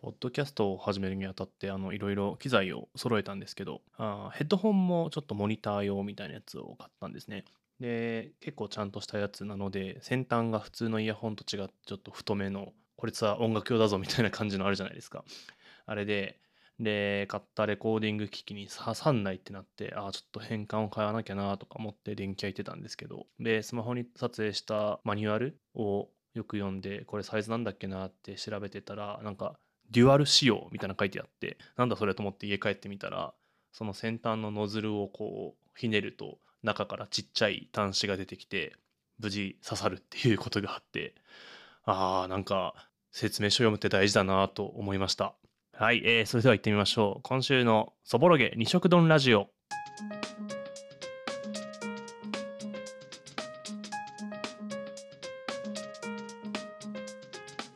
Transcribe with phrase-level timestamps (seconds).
[0.00, 7.44] ポッドキャストを始めるにあたってあのいろいろ機材を揃えたんですけどあヘッドホンもちょっとモニター用みたいなやつを買ったんですね。
[7.80, 15.24] で結構ちゃんとしたやつなので先端が普通のイヤホンと違ってちょっと太めのこいつは音楽用だぞみたいな感じのあるじゃないですか。
[15.86, 16.38] あれで
[16.78, 29.58] で買ったレコーディング機器に挟んないってなってああちょっと変換を変えなきゃなとか思って電気屋行ってたんですけどでスマホに撮影したマニュアルをよく読んでこれサイズなんだっけなって調べてたらなんか
[29.90, 33.32] デュアル仕様みたいな書いてあってなんだそれと思って家帰ってみたら
[33.72, 38.74] その先端のノズルをこうひねると中からちっちゃい端子が出てきて
[39.18, 41.14] 無事刺さるっていうことがあって
[41.84, 42.74] あーなんか
[43.12, 45.34] 説明書読むって大事だなと思いました。
[45.72, 47.22] はい、えー、それでは行ってみましょう。
[47.22, 49.48] 今週のそぼろげ二色丼ラジオ。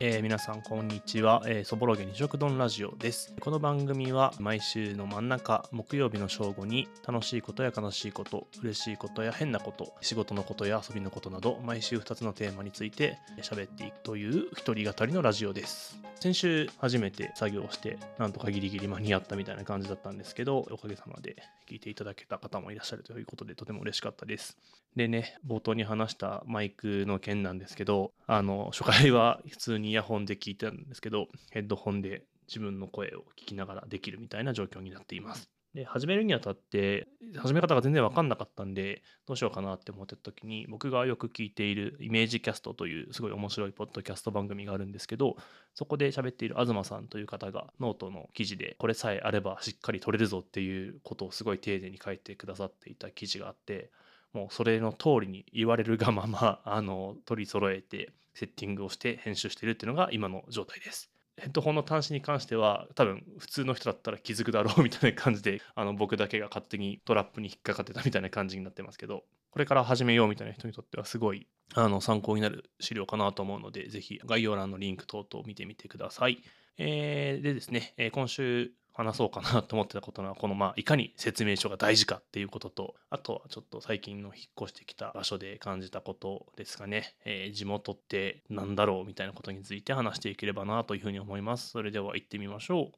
[0.07, 3.33] えー、皆さんこんにちは、えー、そぼろげ二食丼ラジオです。
[3.39, 15.97] この番組は毎週の真ん中木曜日の正午に楽しいことや悲しいこと嬉しいことや変なこと仕事のことや遊びのことなど毎週2つのテーマについて喋っていくという一人語りのラジオです。
[16.19, 21.35] 先週初めて作業してなんとかギリギリ間に合ったみたいな感じだったんですけどおかげさまで
[21.67, 24.57] 聞いていただけた方もいらっしゃるということでとても嬉しかったです
[24.95, 35.49] でね冒頭に話したマイクの件なんですけどあの初回は普通にイヤホンで聞いてたんですけど、ヘッドホンで自分の声を聞きながらできるみたいな状況になっています。
[35.75, 45.35] で、始めるにあたって、始め方が全然わかんなかったんで、どうしようかなって思ってた時に、僕がよく聞いているイメージキャストというすごい面白いポッドキャスト番組があるんですけど、
[45.73, 53.91] そこで喋っている東さんという方がノートの記事で、これさえあればしっかり撮れるぞっていうことをすごい丁寧に書いてくださっていた記事があって、
[54.31, 61.14] もうそれの通りに言われるがまま、あの、取り揃えて、セッティングをして編集してるっていうのが今の状態です。
[61.37, 76.41] ヘッドホンの端子に関しては多分普通の人だったら気づくだろうみたいな感じで あの僕だけが勝手にトラップに引っかかってたみたいな感じになってますけどこれから始めようみたいな人にとってはすごいあの参考になる資料かなと思うのでぜひ概要欄のリンク等々見てみてください。
[76.77, 91.71] えー、でですね、え、今週話そうかなと思ってたことはこのまあいかに説明書が大事かっていうこととあとはちょっと最近の引っ越してきた場所で感じたことですかね、えー、地元って何だろうみたいなことについて話していければなというふうに思います。
[91.71, 92.97] それでは行ってみましょう。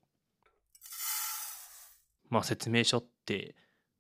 [2.29, 3.55] まあ説明書って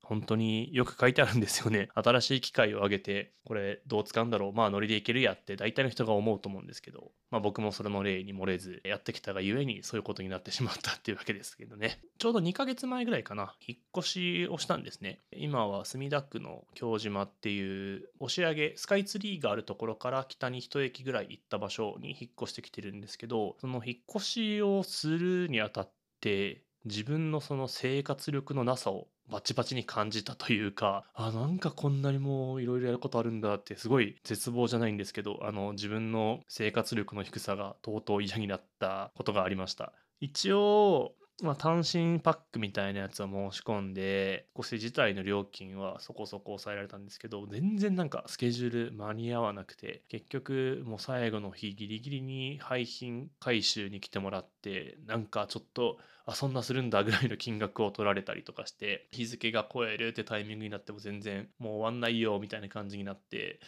[0.07, 1.89] 本当によく書いてあるんですよね。
[1.95, 11.99] 新しい機械を上げて、これどう使うんだろう、まあノリでいけるやって大体の人が思うと思うんですけど、まあ僕もそれの例に漏れずやってきたがゆえにそういうことになってしまったっていうわけですけどね。
[12.19, 15.19] ちょうど2ヶ月前ぐらいかな、引っ越しをしたんですね。
[15.35, 25.91] 今は墨田区の京島っていう押上、スカイツリーがあるところから北に一駅ぐらい行った場所に引っ越してきてるんですけど、その引っ越しをするにあたっ
[26.21, 39.93] て、自分のその生活力のなさをバチバチに感じたというか、あ、なんかこんなにもういろいろやることあるんだってすごい絶望じゃないんですけど、あの自分の生活力の低さがとうとう嫌になったことがありました。
[40.19, 41.13] 一応、
[41.43, 63.59] まあ、単身パックみたいなやつを申し込んで、越し自体の料金はそこそこ抑えられたんですけど、全然なんかスケジュール間に合わなくて、結局もう最後の日ギリギリに廃品回収に来てもらって、なんかちょっと、あ、そんなするんだぐらいの金額を取られたりとかして、日付が超えるってタイミングになっても全然もう終わんないよみたいな感じになって、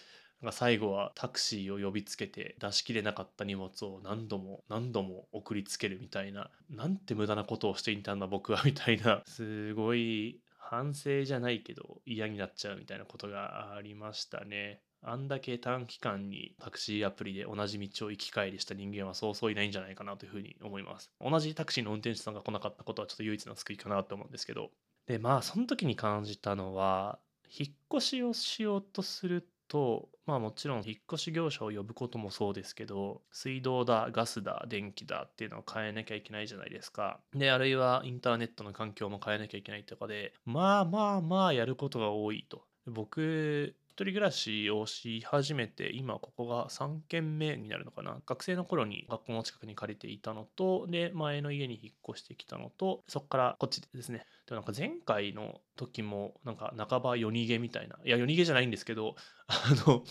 [0.47, 14.81] か最後はタクシーを呼びつけて出しきれなかった荷物を何度も何度も送りつけるみたいななんて無駄なことをしていたんだ僕はみたいな すごい反省じゃないけど嫌になっちゃうみたいなことがありましたね。
[15.01, 21.09] あんだけ短期間にタクシーアプリで同じ道を行き帰りした人間はそうそういないんじゃないかなというふうに思います。
[21.21, 24.71] 同じタクシーの運転手さんが来なかったことはちょっと唯一の救いかなと思うんですけど。
[25.07, 27.19] で、まあその時に感じたのは、
[27.49, 37.21] 引っ越しをしようとすると、まあもちろん引っ越し業者を呼ぶこともそうですけど、水道だ、ガスだ、電気だっていうのを変えなきゃいけないじゃないですか。
[37.33, 42.65] で、あるいはインターネットの環境も変えなきゃいけないとかで、まあまあまあやることが多いと。
[42.85, 48.21] 僕、一人暮らしをし始めて、今ここが3軒目になるのかな。
[48.25, 54.25] 学生の頃に学校の近くに借りていたのと、で、前の家に引っ越してきたのと、そこからこっちでですね。
[54.47, 57.99] でもなんか前回の時も、なんか半ば夜逃げみたいな。
[58.05, 59.15] いや、夜逃げじゃないんですけど、
[59.49, 60.03] あの、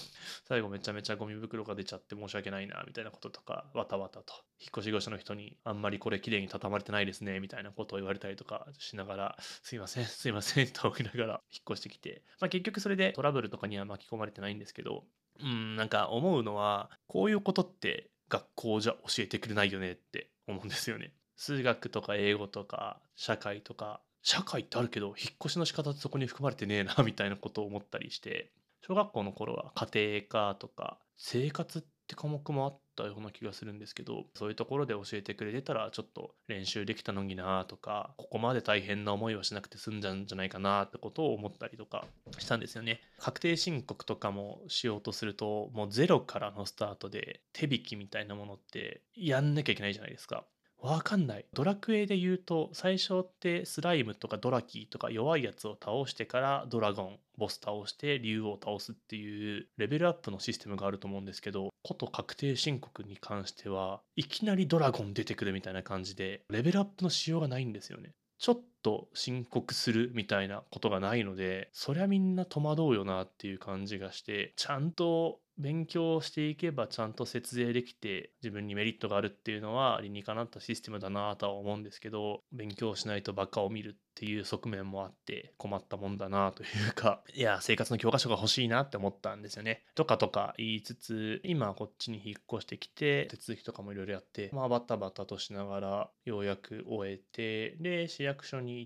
[0.48, 4.34] 最後めちゃめちゃゴミ袋が出ちゃって申し訳ないな、みたいなこととか、わたわたと。
[4.58, 15.04] 引っ越し業者の人に、あんまりこれ綺麗に畳まれてないですね、みたいなことを言われたりとかしながら、すいません、すいません、と思いながら引っ越してきて、まあ結局それでトラブルとかには巻き込まれてないんですけど、
[15.40, 21.12] うん、なんか思うのは、こういうことって学校じゃ教えてくれないよねって思うんですよね。
[21.36, 28.50] 数学とか英語とか社会とか社会ってあるけど引っ越しの仕方ってそこに含まれてねえなみたいなことを思ったりして
[28.88, 42.06] 小学校の頃は家庭科とか生活って科目もあったような気がするんですけどそういうところで教えてくれてたらちょっと練習できたのになとかここまで大変な思いをしなくて済んじゃうんじゃないかなってことを思ったりとか
[42.38, 43.02] したんですよね。
[43.18, 50.46] 確定申告とかもしようとするともうゼロからのスタートで手引きみたいなものってやんなきゃいけないじゃないですか。
[50.80, 51.46] わかんない。
[51.52, 68.12] ドラクエで言うと、最初ってスライムとかドラキーとか弱いやつを倒してからドラゴン、ボス倒して竜を倒すっていうレベルアップのシステムがあると思うんですけど、こと確定申告に関しては、いきなりドラゴン出てくるみたいな感じで、レベルアップの仕様がないんですよね。
[68.38, 89.82] ちょっと申告するみたいなことがないので、そりゃみんな戸惑うよなっていう感じがして、ちゃんと勉強していけばちゃんと節税できて自分にメリットがあるっていうのは理にかなったシステムだなとは思うんですけど勉強しないとバカを見るっていう側面もあって困ったもんだなというかいや生活の教科書が欲しいなって思ったんですよね。
[89.94, 98.77] とかとか言いつつ今こっちに引っ越してきて手続きとかもいろいろやってまあバタバタとしながらようやく終えてで市役所に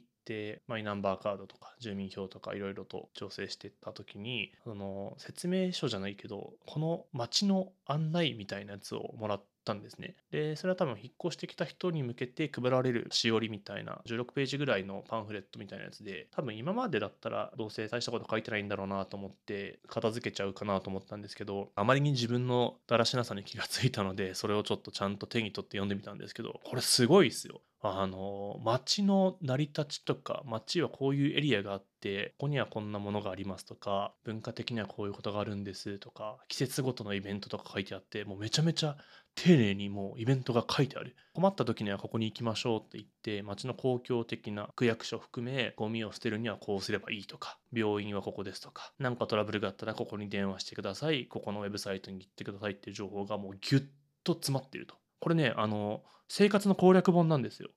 [0.67, 10.15] マイナンバーカードとか住民票とかいろいろと調整していった時にその説明書じゃないけどこの町の案内みたいなやつをもらってたんですね。
[10.31, 27.61] でそれは多分引っ越してきた人に向けて配られるしおりみたいな16ページぐらいのパンフレットみたいなやつで多分今までだったらどうせ大したこと書いてないんだろうなと思って片付けちゃうかなと思ったんですけどあまりに自分のだらしなさに気がついたのでそれをちょっとちゃんと手に取って読んでみたんですけどこれすごいですよ。
[27.85, 31.92] あの街の成り立ちとか街はこういうエリアがあって
[32.39, 38.97] ここにはこんなものがありますとか文化的にはこういうことがあるんですとか季節ごとのイベントとか書いてあってもうめちゃめちゃ
[39.35, 53.85] 丁寧にもうイベントが書いてある困った時にはここに行きましょうって言って街の公共的な区役所含めゴミを捨てるにはこうすればいいとか病院はここですとか何かトラブルがあったらここに電話してくださいここのウェブサイトに行ってくださいっていう情報がもうギュッ
[54.25, 57.69] と詰まってるとこれねあの生活の攻略本なんですよ。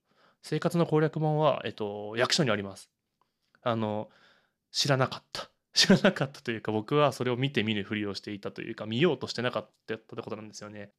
[0.42, 2.88] 生活の攻略本は、えっと、役所にあります。
[3.66, 4.10] あの、
[4.70, 5.50] 知らなかった。
[5.74, 10.92] 知らなかったというか、僕はそれを見て見ぬふりをしていたというか、見ようとしてなかったってことなんですよね。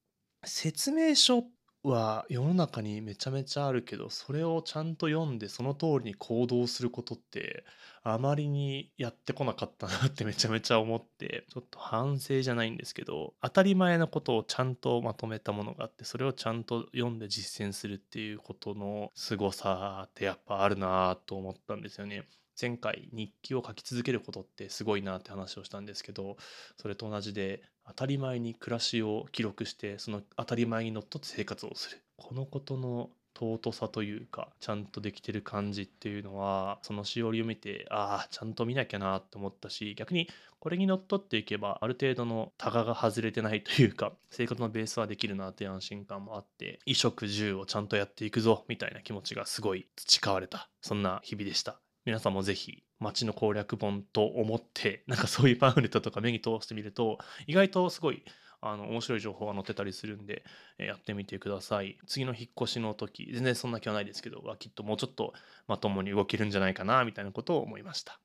[0.46, 1.46] 説明書
[1.84, 7.66] は世の中にめちゃめちゃあるけど、それをちゃんと読んでその通りに行動することって
[8.04, 22.24] あまりにやってこなかったなってめちゃめちゃ思って、ちょっと反省じゃないんですけど、当たり前のことをちゃんとまとめたものがあって、それをちゃんと読んで実践するっていうことの凄さってやっぱあるなと思ったんですよね。
[22.60, 26.38] 前回日記を書き続けることってすごいなって話をしたんですけど
[26.78, 32.02] それと同じで当たり前に暮らしを記録してその当たり前にのっとって生活をする。
[32.18, 40.28] このことの尊さというかちゃんとできてる感じっていうのはそのしおりを見てああちゃんと見なきゃなって思ったし逆に
[40.60, 51.87] これにのっとっていけばある程度のタガが外れてないというか生活のベースはできるなって安心感もあって衣食住をちゃんとやっていくぞみたいな気持ちがすごい培われたそんな日々でした。
[52.08, 57.18] 皆さんもぜひ街の攻略本と思ってなんかそういうパンフレットとか目に通してみると
[57.48, 58.24] 意外とすごい
[58.62, 60.44] あの面白い情報が載ってたりするんで、
[60.80, 62.00] えやってみてください。
[62.08, 65.34] 次の引っ越しの時全然そんな気はないですけどはきっともうちょっと
[65.68, 68.22] まともに動けるんじゃないかなみたいなことを思いました。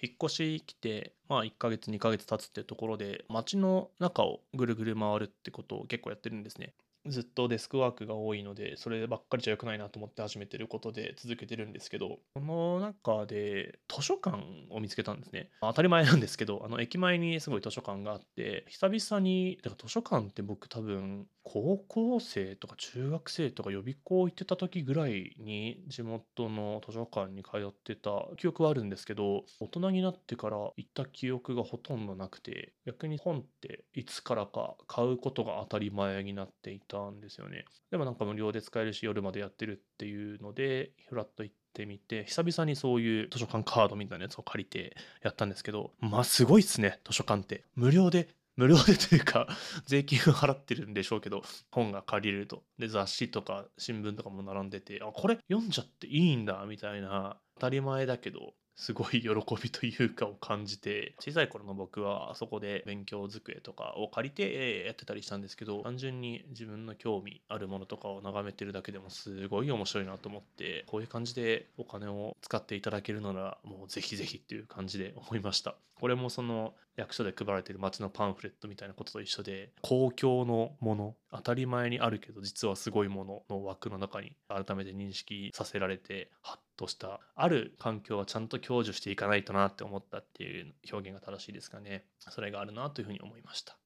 [0.00, 6.74] 引っ越し来てまあ1ヶ月2ヶ月経つってところで街の中をぐるぐる回るってことを結構やってるんですね。
[7.06, 14.38] ずっとデスクワークが多いので、そればっかりじゃ良くないなと思って始めてることで続けてるんですけど、この中で図書館
[14.70, 15.50] を見つけたんですね。
[15.60, 37.64] 当たり前なんですけど、あの駅前にすごい図書館があって、久々に、だから図書館って僕多分高校生とか中学生とか予備校行ってた時ぐらいに地元の図書館に通ってた記憶はあるんですけど、大人になってから行った記憶がほとんどなくて、逆に本っていつからか買うことが当たり前になっていてたんですよね。
[37.90, 47.64] でもなんか無料で使えるし夜までやってるっていうので、ふらっと行ってみて、久々にそういう図書館カードみたいなやつを借りてやったんですけど、まあすごいっすね、図書館って。
[47.74, 49.48] 無料で無料でというか、
[49.86, 52.64] 税金を払ってるんでしょうけど、本が借りれると。
[52.78, 59.28] で、雑誌とか新聞とかも並んでて、あ、これ読んじゃっていいんだ、みたいな、当たり前だけど、すごい喜
[59.62, 75.76] びというかを感じて小さい頃の僕はそこで勉強机とかを借りてやってたりしたんですけど単純に自分の興味あるものとかを眺めてるだけでもすごい面白いなと思ってこういう感じでお金を使っていただけるならもうぜひぜひっていう感じで思いました。
[75.94, 92.06] これもその役所で配られてる街のパンフレットみたいなことと一緒で公共のもの当たり前にあるけど実はすごいものの枠の中に改めて認識させられてハッとしたある環境はちゃんと享受していかないとなって思ったっていう表現が正しいですかね。
[92.18, 93.76] それがあるなというふうに思いました。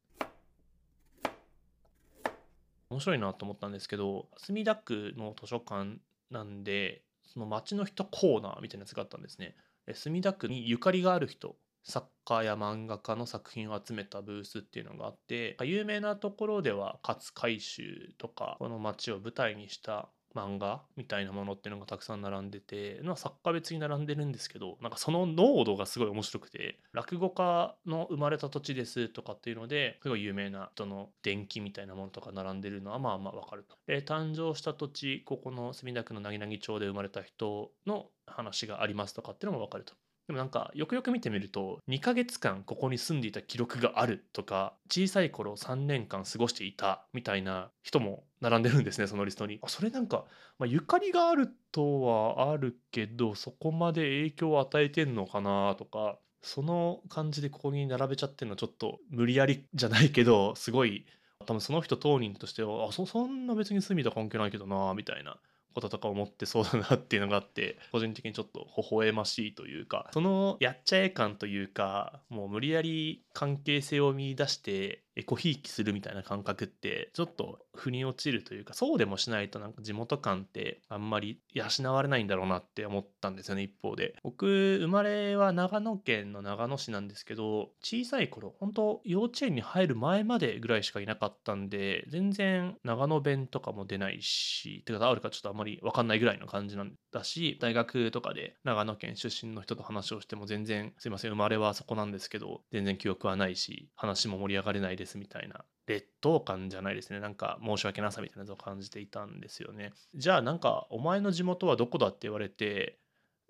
[2.89, 5.99] 面白いなと思ったんですけど墨田区の図書館
[6.31, 9.55] なんでその街の人コーナーみたいなやつがあったんですね。
[9.93, 33.77] 墨田区にゆかりがある人作家や漫画家の作品を集めたブースっていうのがあって有名なところでは勝海舟とかこの街を舞台にした漫画みたいなものっていうのがたくさん並んでて、まあ、作家別に並んでるんですけどなんかその濃度がすごい面白くて落語家の生まれた土地ですとかっていうのですごい有名な人の伝記みたいなものとか並んでるのはまあまあわかると。
[33.87, 39.95] で誕生した土地ここの墨田区のなぎなぎ町で生まれた人の話がありますとかっていうのもわかると。
[40.27, 49.61] でもなんかよくよく見てみると2ヶ月間ここに住んでいた記録があるとか小さい頃3年間過ごしていたみたいな人も並んでるんですねそのリストに。
[49.69, 50.25] それなんか、
[50.59, 61.07] まあ、ゆかりがあるとはあるけどそこまで影響を与えてんのかなとかその感じでここに並べちゃってるのはちょっと無理やりじゃないけどすごい
[61.47, 65.39] 多分その人当人としてはあそそんな別に住みた関係ないけどなみたいな
[65.77, 84.15] こととか思ってそうだなっていうのがあって 個人的にちょっと微笑ましいというかそのやっちゃえ感というかもう無理やり関係性を見出してエコひいきするみたいな感覚ってちょっと腑に落ちるというかそうでもしないとなんか地元感ってあんまり養われないんだろうなって思ったんですよね一方で。
[84.23, 84.47] 僕
[84.81, 112.99] 生まれは長野県の長野市なんですけど小さい頃本当幼稚園に入る前までぐらいしかいなかったんで全然長野弁とかも出ないしてかあるかちょっとあんまり分かんないぐらいの感じなんだし大学とかで長野県出身の人と話をしても全然すいません生まれはそこなんですけど全然記憶はないし話も盛り上がれないですですみたいな劣等感じゃないですねなんか申し訳なさみたいなのを感じていたんですよねじゃあなんかお前の地元はどこだって言われて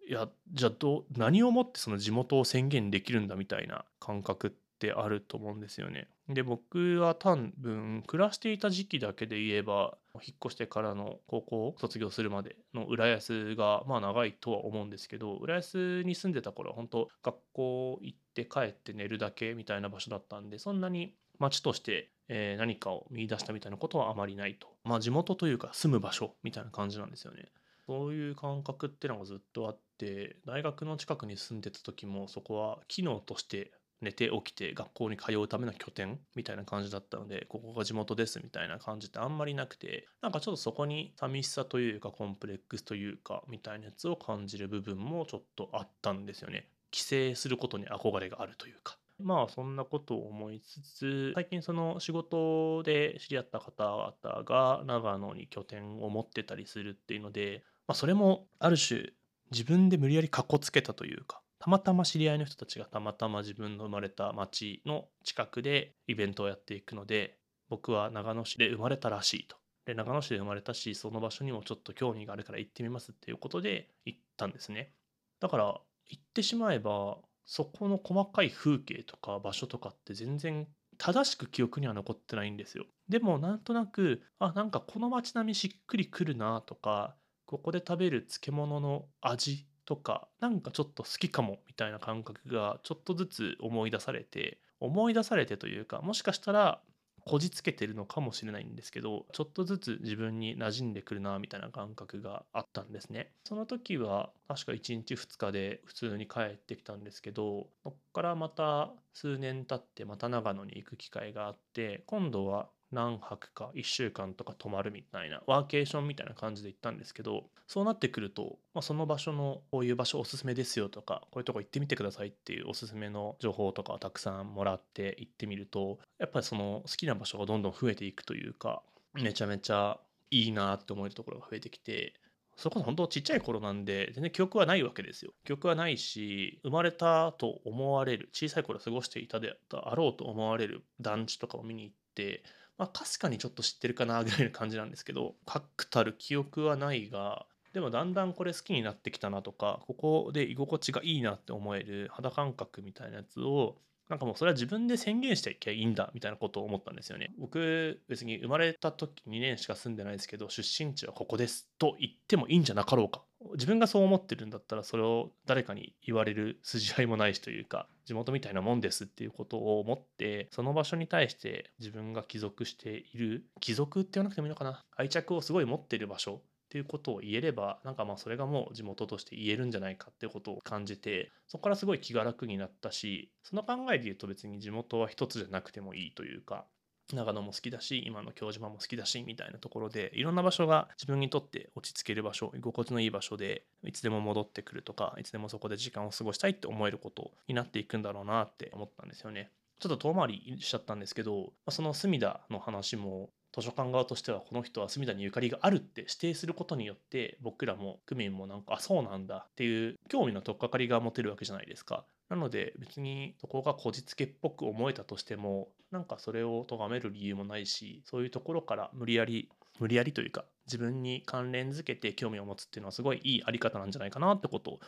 [0.08, 6.06] いやじゃあど何をもってその地元を宣言できるんだみたいな感覚ってあると思うんですよね。
[6.28, 24.68] で僕は多分暮らしていた時期だけで言えば引っ越してからの高校を卒業するまでの浦安がまあ長いとは思うんですけど浦安に住んでた頃は本当学校行って帰って寝るだけみたいな場所だったんでそんなに町として、え何かを見出したみたいなことはあまりないと。
[24.84, 27.52] まあ地元というか住む場所みたいな感じなんですよね。
[27.86, 33.70] そういう感覚っていうのがずっとあって大学の近くに住んでた時もそこは機能として
[34.02, 59.11] 寝て起きて学校に通うための拠点みたいな感じだったのでここが地元ですみたいな感じってあんまりなくてなんかちょっとそこに寂しさというかコンプレックスというかみたいなやつを感じる部分もちょっとあったんですよね帰省することに憧れがあるというかまあそんなことを思いつつ最近その仕事で知り合った方々が長野に拠点を持ってたりするっていうので、まあ、それもある種
[59.50, 69.56] 自分で無理やりかっこつけたというかたまたま知り合いの人たちがたまたま自分の生まれた町の近くでイベントをやっていくので僕は長野市で生まれたらしいと。
[69.87, 74.92] で長野市で生まれたしその場所にもちょっと興味があるから行ってみますっていうことで行ったんですね。
[75.40, 75.64] だから
[76.08, 82.84] 行ってしまえばそこの細かい風景とか場所とかって全然正しく記憶には残ってないんですよ。
[83.08, 96.82] でもなんとなくあなんかこの街並みしっくりくるなとかここで食べる漬物の味とかなんかちょっと好きかもみたいな感覚がちょっとずつ思い出されて思い出されてというかもしかしたら
[97.26, 103.33] こじつけてるのかもしれないんですけどちょっとずつ自分に馴染んでくるなみたいな感覚があったんですね。
[103.45, 128.82] その時は確か1日2日で普通に帰ってきたんですけどそっからまた数年経ってまた長野に行く機会があって今度は何泊か1週間とか泊まるみたいなワーケーションみたいな感じで行ったんですけどそうなってくると、まあ、その場所のこういう場所おすすめですよとかこういうとこ行ってみてくださいっていうおすすめの情報とかをたくさんもらって行ってみるとやっぱりその好きな場所がどんどん増えていくというか
[129.14, 129.98] めちゃめちゃ
[130.30, 132.14] いいなって思えるところが増えてきて
[132.56, 135.32] それこそ本当ちっちゃい頃なんで全然記憶はないわけですよ。
[135.44, 142.42] 記憶はないし生まれたと思われる小さい頃過ごしていたであろうと思われる団地とかを見に行って
[142.78, 153.76] まあかすかにちょっと知ってるかなぐらいの感じなんですけど確たる記憶はないがでもだんだんこれ好きになってきたなとかここで居心地がいいなって思える肌感覚みたいなやつを
[154.09, 157.35] なんかもうそれは自分で宣言していきゃいいんだみたいなことを思ったんですよね。
[157.38, 163.23] 僕別に生まれた時2年しか住んでないですけど出身地はここですと言ってもいいんじゃなかろうか。
[163.54, 174.84] 自分がそう思ってるんだったらそれを誰かに言われる筋合いもないしというか地元みたいなもんですっていうことを思ってその場所に対して自分が帰属している帰属って言わなくてもいいのかな。
[174.96, 186.66] 愛着をすごい持ってる場所っていうことを言えればなんかまあそれがもう地元として言えるんじゃないかっていうことを感じてそこからすごい気が楽になったしその考えで言うと別に地元は一つじゃなくてもいいというか
[187.12, 199.50] 長野も好きだし今の京島も好きだしみたいなところでいろんな場所が自分にとって落ち着ける場所居心地のいい場所でいつでも戻ってくるとかいつでもそこで時間を過ごしたいって思えることになっていくんだろうなって思ったんですよね。
[199.78, 212.04] ちょっと遠回りしちゃったんですけどその隅田の話も図書館側としてはこの人は隅田にゆかりがあるって指定することによって僕らも区民もなんかあそうなんだっていう興味の取っかかりが持てるわけじゃないですか。
[212.28, 224.80] なので別にそこがこじつけっぽく思えたとしてもなんかそれを咎める理由もないしそういうところから無理やり無理やりというか自分に関連づけて興味を持つっていうのはすごいいいあり方なんじゃないかなってことを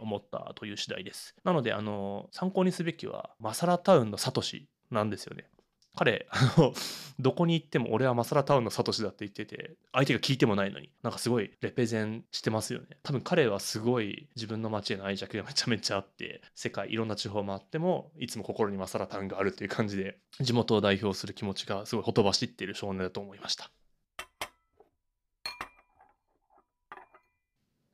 [0.00, 1.36] 思ったという次第です。
[1.44, 5.48] なのであの参考にすべきはマサラタウンのサトシなんですよね。
[5.96, 6.72] 彼あの
[7.20, 12.86] どこに行っても俺はマサラタウンのサトシだって言ってて相手が聞いてもないのになんかすごいレペゼンしてますよね。
[13.02, 23.70] 多分彼はすごい自分の街への愛着がめちゃめちゃあって世界いろんな地方回ってもいつも心にマサラタウンがあるっていう感じで地元を代表する気持ちがすごいほとばしっている少年だと思いました。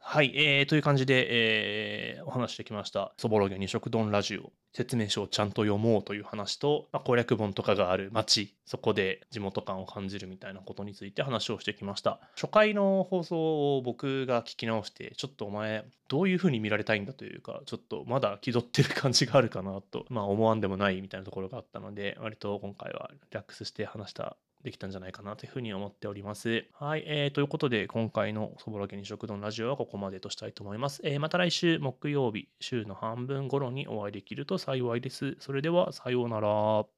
[0.09, 3.13] はい、えー、という感じで、えー、お話してきました。
[3.19, 4.53] そぼろげ二色丼ラジオ。
[4.73, 12.21] 説明書をちゃんと読もうという話と、まあ、攻略本とかがある街、そこで地元感を感じるみたいなことについて話をしてきました。
[12.37, 24.37] 初回の放送を僕が聞き直して、ちょっとお前、どういう風に見られたいんだというか、ちょっとまだ気取ってる感じがあるかなと、まあ思わんでもないみたいなところがあったので、割と今回はリラックスして話した
[24.67, 26.67] できたんじゃないかなというふうに思っております。
[26.73, 31.01] はい、えー、ということで、今回のそぼろ家に食堂のラジオはここまでとしたいと思います。
[31.05, 35.37] えー、また来週木曜日、週の半分頃にお会いできると幸いです。
[35.39, 36.96] それでは、さようなら。